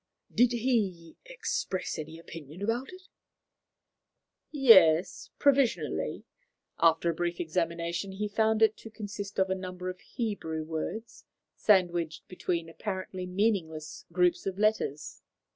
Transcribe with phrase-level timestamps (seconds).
[0.33, 3.03] "Did he express any opinion about it?"
[4.49, 6.23] "Yes, provisionally.
[6.79, 11.23] After a brief examination, he found it to consist of a number of Hebrew words
[11.53, 15.21] sandwiched between apparently meaningless groups of letters.